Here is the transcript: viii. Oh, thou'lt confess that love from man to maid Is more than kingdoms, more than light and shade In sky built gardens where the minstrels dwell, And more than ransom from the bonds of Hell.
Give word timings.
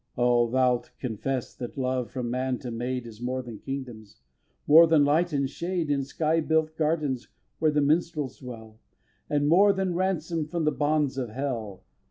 viii. 0.15 0.25
Oh, 0.25 0.49
thou'lt 0.49 0.89
confess 0.97 1.53
that 1.53 1.77
love 1.77 2.09
from 2.09 2.31
man 2.31 2.57
to 2.57 2.71
maid 2.71 3.05
Is 3.05 3.21
more 3.21 3.43
than 3.43 3.59
kingdoms, 3.59 4.17
more 4.65 4.87
than 4.87 5.05
light 5.05 5.31
and 5.31 5.47
shade 5.47 5.91
In 5.91 6.03
sky 6.03 6.39
built 6.39 6.75
gardens 6.75 7.27
where 7.59 7.69
the 7.69 7.81
minstrels 7.81 8.39
dwell, 8.39 8.79
And 9.29 9.47
more 9.47 9.71
than 9.73 9.93
ransom 9.93 10.47
from 10.47 10.63
the 10.65 10.71
bonds 10.71 11.19
of 11.19 11.29
Hell. 11.29 11.83